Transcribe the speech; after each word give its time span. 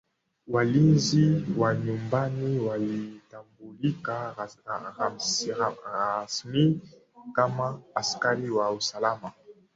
Walinzi 0.47 1.45
wa 1.57 1.75
nyumbani 1.75 2.59
walitambulika 2.59 4.35
rasmi 5.91 6.81
kama 7.35 7.81
askari 7.95 8.49
wa 8.49 8.71
usalama 8.71 9.31